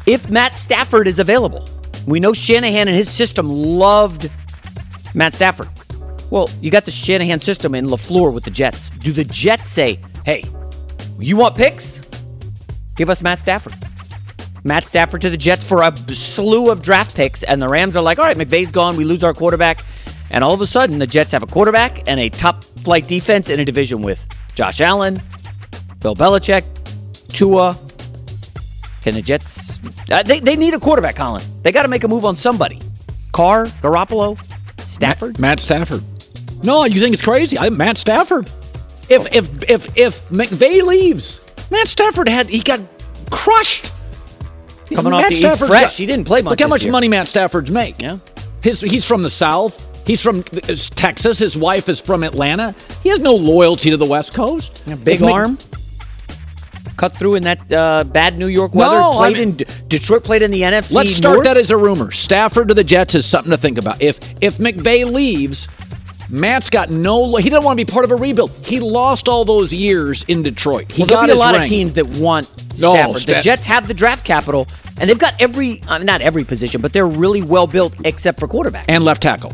[0.05, 1.67] if Matt Stafford is available,
[2.05, 4.29] we know Shanahan and his system loved
[5.13, 5.69] Matt Stafford.
[6.29, 8.89] Well, you got the Shanahan system in LaFleur with the Jets.
[8.89, 10.43] Do the Jets say, "Hey,
[11.19, 12.01] you want picks?
[12.97, 13.73] Give us Matt Stafford."
[14.65, 18.01] Matt Stafford to the Jets for a slew of draft picks, and the Rams are
[18.01, 19.85] like, all right, McVay's gone, we lose our quarterback.
[20.31, 23.49] And all of a sudden, the Jets have a quarterback and a top flight defense
[23.49, 25.21] in a division with Josh Allen,
[25.99, 26.63] Bill Belichick,
[27.29, 27.77] Tua.
[29.03, 29.79] Can the Jets.
[30.11, 31.43] Uh, they, they need a quarterback, Colin.
[31.61, 32.81] They got to make a move on somebody.
[33.33, 34.35] Carr, Garoppolo,
[34.79, 35.37] Stafford.
[35.37, 36.03] Matt Stafford.
[36.63, 37.59] No, you think it's crazy?
[37.59, 38.49] I, Matt Stafford.
[39.09, 42.79] If if if if McVay leaves, Matt Stafford had he got
[43.29, 43.91] crushed.
[44.93, 45.81] Coming off Matt the East Stafford's fresh.
[45.83, 46.51] got- he didn't play much.
[46.51, 46.91] Look how much year.
[46.91, 47.99] money Matt Stafford's make.
[48.01, 48.17] Yeah.
[48.61, 49.81] His, he's from the South.
[50.05, 51.39] He's from Texas.
[51.39, 52.75] His wife is from Atlanta.
[53.01, 54.83] He has no loyalty to the West Coast.
[55.03, 55.57] Big If Mc- arm.
[56.97, 58.95] Cut through in that uh, bad New York weather.
[58.95, 60.23] No, I played mean- in Detroit.
[60.23, 60.93] Played in the NFC.
[60.93, 61.45] Let's start North.
[61.45, 62.11] that as a rumor.
[62.11, 64.01] Stafford to the Jets is something to think about.
[64.01, 65.67] If if McVay leaves,
[66.29, 67.35] Matt's got no.
[67.35, 68.51] He doesn't want to be part of a rebuild.
[68.65, 70.91] He lost all those years in Detroit.
[70.91, 71.63] He Well, got there'll be a lot ring.
[71.63, 72.49] of teams that want
[72.81, 73.21] No, Stafford.
[73.21, 74.67] Sta- the Jets have the draft capital,
[74.99, 78.47] and they've got every uh, not every position, but they're really well built except for
[78.47, 78.85] quarterback.
[78.87, 79.51] and left tackle.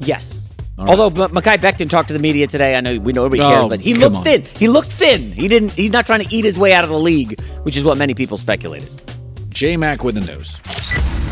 [0.00, 0.46] Yes.
[0.78, 3.64] Although M- Mekhi Becton talked to the media today, I know we know nobody cares,
[3.66, 4.24] Oh, but he looked on.
[4.24, 4.42] thin.
[4.56, 5.30] He looked thin.
[5.32, 5.72] He didn't.
[5.72, 8.14] He's not trying to eat his way out of the league, which is what many
[8.14, 8.88] people speculated.
[9.50, 10.56] J Mac with the news.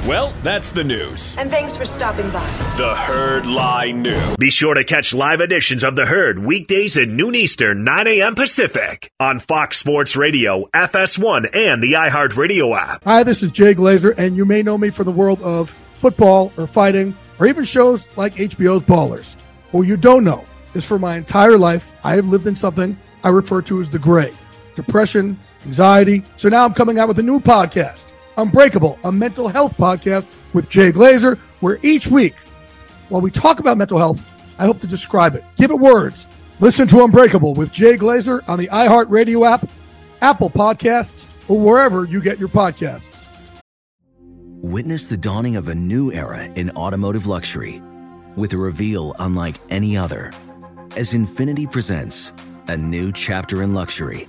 [0.08, 1.36] Well, that's the news.
[1.36, 2.46] And thanks for stopping by.
[2.78, 4.36] The Herd Lie News.
[4.38, 8.34] Be sure to catch live editions of The Herd weekdays at noon Eastern, 9 a.m.
[8.34, 13.04] Pacific on Fox Sports Radio, FS1, and the iHeartRadio app.
[13.04, 15.68] Hi, this is Jay Glazer, and you may know me from the world of
[15.98, 19.34] football or fighting or even shows like HBO's Ballers.
[19.72, 23.28] What you don't know is for my entire life, I have lived in something I
[23.28, 24.32] refer to as the gray
[24.74, 26.22] depression, anxiety.
[26.38, 30.68] So now I'm coming out with a new podcast, Unbreakable, a mental health podcast with
[30.68, 32.36] Jay Glazer, where each week,
[33.08, 34.24] while we talk about mental health,
[34.60, 36.28] I hope to describe it, give it words.
[36.60, 39.68] Listen to Unbreakable with Jay Glazer on the iHeartRadio app,
[40.22, 43.26] Apple Podcasts, or wherever you get your podcasts.
[44.60, 47.82] Witness the dawning of a new era in automotive luxury
[48.36, 50.30] with a reveal unlike any other
[50.96, 52.32] as Infiniti presents
[52.68, 54.28] a new chapter in luxury,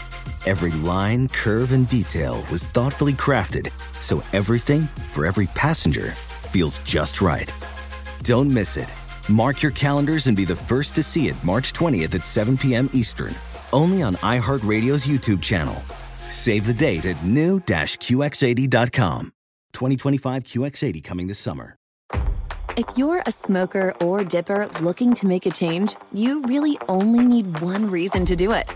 [0.45, 4.81] Every line, curve, and detail was thoughtfully crafted so everything
[5.13, 6.11] for every passenger
[6.51, 7.53] feels just right.
[8.23, 8.91] Don't miss it.
[9.29, 12.89] Mark your calendars and be the first to see it March 20th at 7 p.m.
[12.93, 13.35] Eastern,
[13.71, 15.75] only on iHeartRadio's YouTube channel.
[16.29, 19.31] Save the date at new-QX80.com.
[19.73, 21.75] 2025 QX80 coming this summer.
[22.77, 27.59] If you're a smoker or dipper looking to make a change, you really only need
[27.59, 28.75] one reason to do it.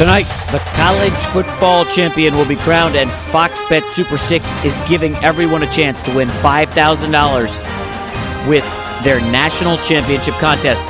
[0.00, 5.14] Tonight, the college football champion will be crowned, and Fox Bet Super 6 is giving
[5.16, 8.64] everyone a chance to win $5,000 with
[9.04, 10.84] their national championship contest.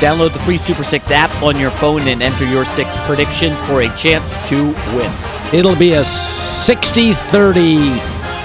[0.00, 3.82] Download the free Super 6 app on your phone and enter your six predictions for
[3.82, 5.12] a chance to win.
[5.52, 7.98] It'll be a 60 30,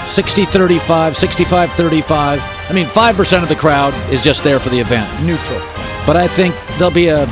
[0.07, 2.67] 60 35, 65 35.
[2.69, 5.09] I mean, 5% of the crowd is just there for the event.
[5.25, 5.61] Neutral.
[6.05, 7.27] But I think there'll be a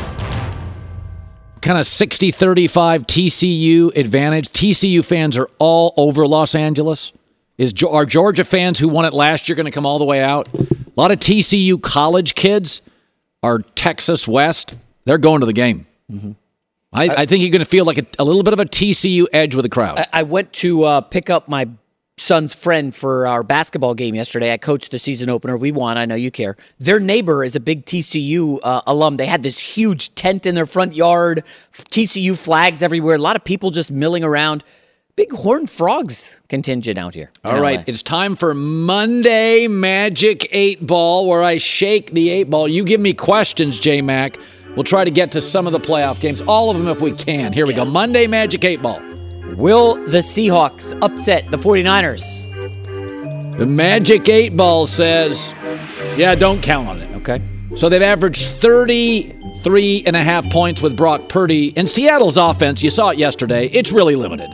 [1.62, 4.50] kind of 60 35 TCU advantage.
[4.50, 7.12] TCU fans are all over Los Angeles.
[7.58, 10.22] Is are Georgia fans who won it last year going to come all the way
[10.22, 10.48] out?
[10.56, 12.82] A lot of TCU college kids
[13.44, 14.76] are Texas West.
[15.06, 15.86] They're going to the game.
[16.12, 16.32] Mm-hmm.
[16.92, 19.28] I, I, think you're going to feel like a, a, little bit of a TCU
[19.32, 20.00] edge with the crowd.
[20.00, 21.70] I, I went to uh, pick up my
[22.20, 24.54] son's friend for our basketball game yesterday.
[24.54, 25.58] I coached the season opener.
[25.58, 25.98] We won.
[25.98, 26.56] I know you care.
[26.80, 29.18] Their neighbor is a big TCU uh, alum.
[29.18, 33.16] They had this huge tent in their front yard, TCU flags everywhere.
[33.16, 34.64] A lot of people just milling around.
[35.16, 37.30] Big Horned Frogs contingent out here.
[37.44, 37.84] All right, LA.
[37.88, 42.70] it's time for Monday Magic 8 Ball, where I shake the 8 ball.
[42.70, 44.38] You give me questions, J Mac.
[44.76, 47.12] We'll try to get to some of the playoff games, all of them if we
[47.12, 47.52] can.
[47.52, 47.84] Here we go.
[47.84, 49.09] Monday Magic 8 Ball.
[49.60, 52.48] Will the Seahawks upset the 49ers?
[53.58, 55.54] The Magic 8 Ball says,
[56.16, 57.14] yeah, don't count on it.
[57.18, 57.42] Okay.
[57.76, 61.74] So they've averaged 33 and a half points with Brock Purdy.
[61.76, 64.50] And Seattle's offense, you saw it yesterday, it's really limited.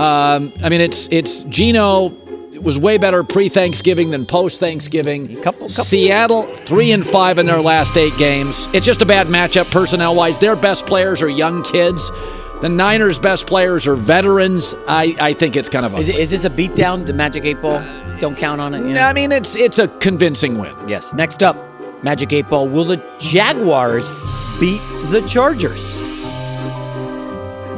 [0.00, 2.08] Um, I mean, it's it's Geno
[2.62, 5.36] was way better pre-Thanksgiving than post-Thanksgiving.
[5.42, 5.84] Couple, couple.
[5.84, 8.68] Seattle three and five in their last eight games.
[8.72, 10.38] It's just a bad matchup personnel-wise.
[10.38, 12.10] Their best players are young kids.
[12.62, 14.74] The Niners' best players are veterans.
[14.88, 15.98] I, I think it's kind of a.
[15.98, 17.06] Is, it, is this a beatdown?
[17.06, 17.80] The Magic Eight Ball?
[18.18, 18.78] Don't count on it.
[18.78, 19.02] You know?
[19.02, 20.74] I mean, it's it's a convincing win.
[20.88, 21.12] Yes.
[21.12, 21.56] Next up,
[22.02, 22.66] Magic Eight Ball.
[22.66, 24.10] Will the Jaguars
[24.58, 25.96] beat the Chargers?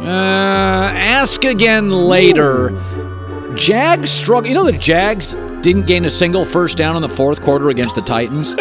[0.00, 2.70] Uh, ask again later.
[2.70, 3.54] Ooh.
[3.56, 4.48] Jags struggle.
[4.48, 7.96] You know the Jags didn't gain a single first down in the fourth quarter against
[7.96, 8.54] the Titans.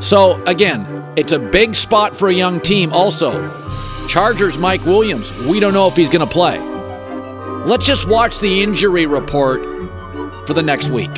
[0.04, 0.84] so again,
[1.16, 2.92] it's a big spot for a young team.
[2.92, 3.48] Also,
[4.08, 5.32] Chargers Mike Williams.
[5.32, 6.58] We don't know if he's going to play.
[7.64, 9.62] Let's just watch the injury report
[10.46, 11.10] for the next week.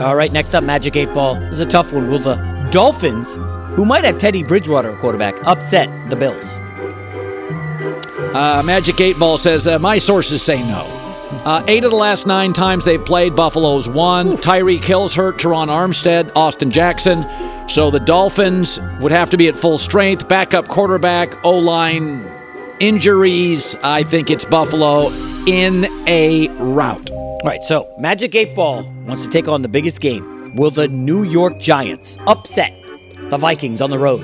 [0.00, 1.36] All right, next up, Magic Eight Ball.
[1.36, 2.10] This is a tough one.
[2.10, 2.36] Will the
[2.70, 3.36] Dolphins,
[3.76, 6.58] who might have Teddy Bridgewater quarterback, upset the Bills?
[8.34, 10.82] Uh, Magic Eight Ball says uh, my sources say no.
[11.44, 14.32] Uh, eight of the last nine times they've played, Buffalo's won.
[14.32, 17.24] Tyreek Hill's hurt, Terron Armstead, Austin Jackson.
[17.68, 20.28] So the Dolphins would have to be at full strength.
[20.28, 22.22] Backup quarterback, O line,
[22.80, 23.76] injuries.
[23.82, 25.08] I think it's Buffalo
[25.46, 27.10] in a rout.
[27.10, 30.54] All right, so Magic Eight Ball wants to take on the biggest game.
[30.54, 32.72] Will the New York Giants upset
[33.30, 34.22] the Vikings on the road?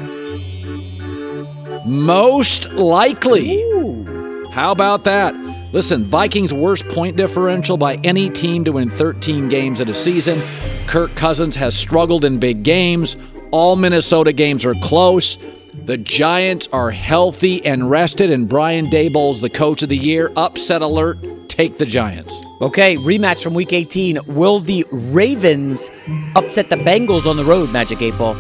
[1.86, 3.62] Most likely.
[3.62, 4.48] Ooh.
[4.50, 5.34] How about that?
[5.72, 10.40] Listen, Vikings' worst point differential by any team to win 13 games in a season.
[10.86, 13.16] Kirk Cousins has struggled in big games.
[13.52, 15.38] All Minnesota games are close.
[15.84, 20.30] The Giants are healthy and rested, and Brian Daboll's the coach of the year.
[20.36, 21.18] Upset alert.
[21.48, 22.34] Take the Giants.
[22.60, 24.18] Okay, rematch from Week 18.
[24.28, 25.88] Will the Ravens
[26.36, 27.70] upset the Bengals on the road?
[27.70, 28.36] Magic Eight Ball.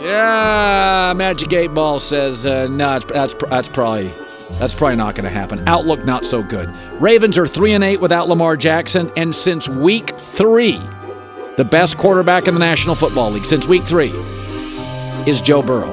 [0.00, 3.00] Yeah, Magic Eight Ball says uh, no.
[3.00, 4.10] That's that's probably
[4.58, 5.66] that's probably not going to happen.
[5.68, 6.72] Outlook not so good.
[7.00, 10.80] Ravens are three and eight without Lamar Jackson, and since week three,
[11.56, 14.12] the best quarterback in the National Football League since week three
[15.26, 15.92] is Joe Burrow.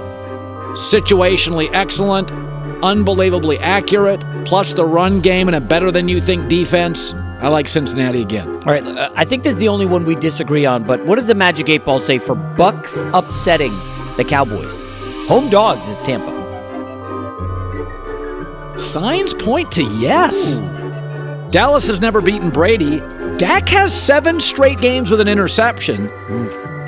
[0.73, 2.31] Situationally excellent,
[2.83, 7.13] unbelievably accurate, plus the run game and a better than you think defense.
[7.41, 8.47] I like Cincinnati again.
[8.47, 10.83] All right, uh, I think this is the only one we disagree on.
[10.83, 13.73] But what does the Magic Eight Ball say for Bucs upsetting
[14.19, 14.85] the Cowboys.
[15.29, 16.37] Home dogs is Tampa.
[18.77, 20.59] Signs point to yes.
[20.59, 21.49] Ooh.
[21.51, 22.99] Dallas has never beaten Brady.
[23.37, 26.09] Dak has seven straight games with an interception.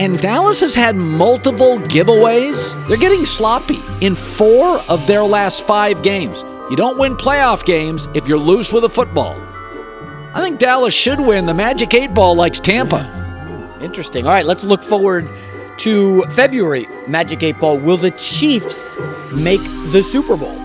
[0.02, 2.74] And Dallas has had multiple giveaways.
[2.88, 6.42] They're getting sloppy in four of their last five games.
[6.72, 9.40] You don't win playoff games if you're loose with a football.
[10.34, 11.46] I think Dallas should win.
[11.46, 13.78] The Magic 8 Ball likes Tampa.
[13.80, 14.26] Interesting.
[14.26, 15.30] All right, let's look forward
[15.78, 17.78] to February Magic 8 Ball.
[17.78, 18.98] Will the Chiefs
[19.32, 19.62] make
[19.92, 20.58] the Super Bowl?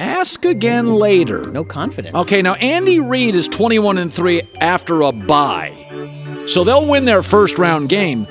[0.00, 1.42] Ask again later.
[1.52, 2.16] No confidence.
[2.16, 5.76] Okay, now Andy Reid is 21 and 3 after a bye.
[6.46, 8.26] So they'll win their first round game.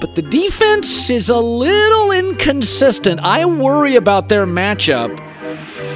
[0.00, 3.20] But the defense is a little inconsistent.
[3.20, 5.10] I worry about their matchup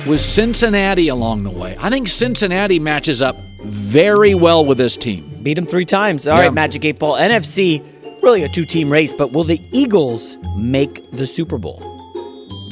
[0.06, 1.76] with Cincinnati along the way.
[1.78, 5.40] I think Cincinnati matches up very well with this team.
[5.42, 6.26] Beat them three times.
[6.26, 6.44] All yeah.
[6.44, 7.14] right, Magic 8 Ball.
[7.16, 7.84] NFC,
[8.22, 11.96] really a two team race, but will the Eagles make the Super Bowl?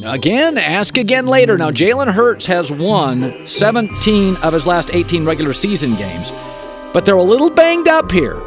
[0.04, 1.56] Again, ask again later.
[1.56, 6.30] Now, Jalen Hurts has won 17 of his last 18 regular season games,
[6.94, 8.40] but they're a little banged up here.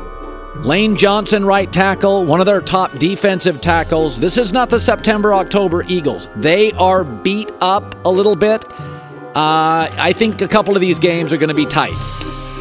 [0.63, 4.19] Lane Johnson, right tackle, one of their top defensive tackles.
[4.19, 6.27] This is not the September October Eagles.
[6.35, 8.65] They are beat up a little bit.
[8.73, 11.93] Uh, I think a couple of these games are going to be tight.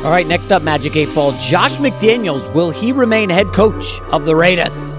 [0.05, 1.33] All right, next up, Magic 8 Ball.
[1.39, 4.99] Josh McDaniels, will he remain head coach of the Raiders?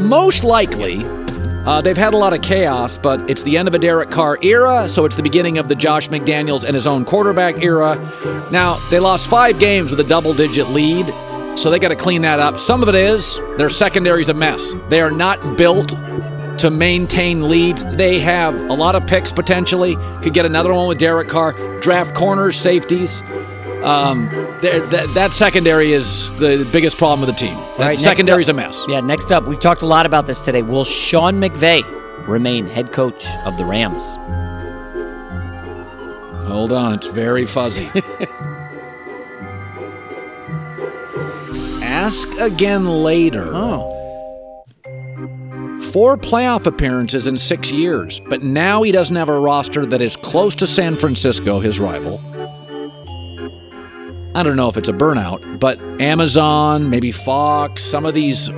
[0.00, 1.04] most likely,
[1.66, 4.38] uh, they've had a lot of chaos, but it's the end of a Derek Carr
[4.42, 7.96] era, so it's the beginning of the Josh McDaniels and his own quarterback era.
[8.50, 11.06] Now, they lost five games with a double digit lead,
[11.58, 12.58] so they got to clean that up.
[12.58, 14.72] Some of it is their secondary's a mess.
[14.88, 15.94] They are not built
[16.58, 17.84] to maintain leads.
[17.84, 19.96] They have a lot of picks potentially.
[20.22, 21.52] Could get another one with Derek Carr.
[21.80, 23.22] Draft corners, safeties.
[23.82, 24.28] Um,
[24.62, 27.56] that, that secondary is the biggest problem with the team.
[27.78, 28.84] That right, secondary is a mess.
[28.88, 30.62] Yeah, next up, we've talked a lot about this today.
[30.62, 31.82] Will Sean McVay
[32.28, 34.16] remain head coach of the Rams?
[36.46, 37.88] Hold on, it's very fuzzy.
[41.82, 43.48] Ask again later.
[43.50, 43.96] Oh.
[45.92, 50.14] Four playoff appearances in six years, but now he doesn't have a roster that is
[50.16, 52.20] close to San Francisco, his rival.
[54.40, 58.48] I don't know if it's a burnout, but Amazon, maybe Fox, some of these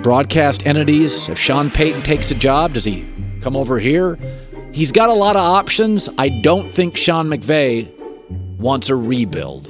[0.00, 3.04] broadcast entities, if Sean Payton takes a job, does he
[3.40, 4.20] come over here?
[4.70, 6.08] He's got a lot of options.
[6.16, 7.92] I don't think Sean McVay
[8.58, 9.68] wants a rebuild.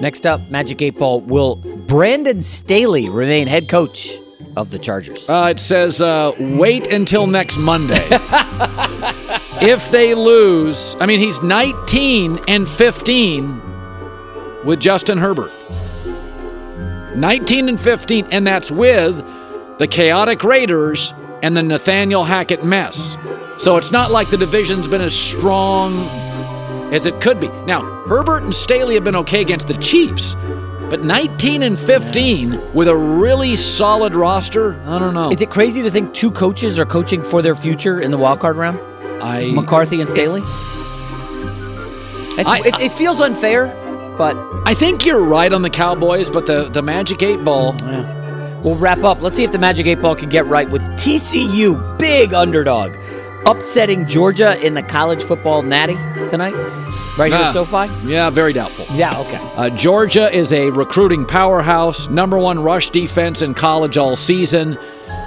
[0.00, 1.20] Next up, Magic 8 Ball.
[1.22, 4.16] Will Brandon Staley remain head coach
[4.56, 5.28] of the Chargers?
[5.28, 7.98] Uh, it says uh, wait until next Monday.
[9.60, 13.63] if they lose, I mean, he's 19 and 15
[14.64, 15.50] with Justin Herbert.
[17.16, 19.16] 19 and 15, and that's with
[19.78, 21.12] the chaotic Raiders
[21.42, 23.16] and the Nathaniel Hackett mess.
[23.58, 25.94] So it's not like the division's been as strong
[26.92, 27.48] as it could be.
[27.66, 30.34] Now, Herbert and Staley have been okay against the Chiefs,
[30.90, 35.30] but 19 and 15 with a really solid roster, I don't know.
[35.30, 38.40] Is it crazy to think two coaches are coaching for their future in the wild
[38.40, 38.78] card round?
[39.22, 40.42] I McCarthy and Staley.
[42.36, 43.66] I, it, it, feels unfair,
[44.16, 44.36] but
[44.66, 46.30] I think you're right on the Cowboys.
[46.30, 47.74] But the the Magic Eight Ball.
[47.82, 48.10] Yeah.
[48.62, 49.20] We'll wrap up.
[49.20, 52.96] Let's see if the Magic Eight Ball can get right with TCU, big underdog,
[53.46, 55.96] upsetting Georgia in the college football natty
[56.30, 56.54] tonight.
[57.18, 57.92] Right here Ah, at SoFi?
[58.10, 58.86] Yeah, very doubtful.
[58.96, 59.38] Yeah, okay.
[59.54, 64.78] Uh, Georgia is a recruiting powerhouse, number one rush defense in college all season.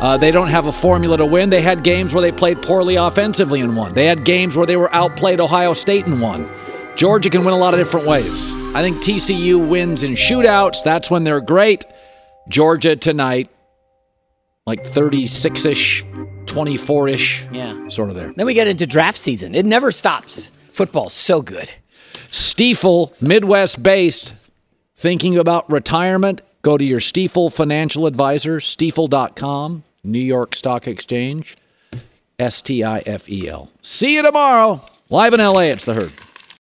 [0.01, 1.49] Uh, they don't have a formula to win.
[1.51, 3.93] They had games where they played poorly offensively and won.
[3.93, 6.49] They had games where they were outplayed Ohio State and won.
[6.95, 8.51] Georgia can win a lot of different ways.
[8.75, 10.83] I think TCU wins in shootouts.
[10.83, 11.85] That's when they're great.
[12.47, 13.49] Georgia tonight,
[14.65, 16.05] like 36 ish,
[16.45, 17.45] 24 ish.
[17.51, 17.87] Yeah.
[17.87, 18.31] Sort of there.
[18.35, 19.55] Then we get into draft season.
[19.55, 20.51] It never stops.
[20.71, 21.73] Football's so good.
[22.29, 24.33] Stifel, Midwest based,
[24.95, 31.57] thinking about retirement, go to your Stifel financial advisor, stifel.com, New York Stock Exchange,
[32.37, 33.71] S T I F E L.
[33.81, 34.81] See you tomorrow.
[35.09, 36.11] Live in LA, it's the herd.